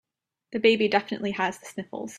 [0.51, 2.09] The baby definitely has the sniffles.